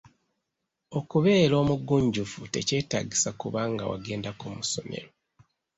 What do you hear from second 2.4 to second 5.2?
tekyetaagisa kuba nga wagendako mu ssomero.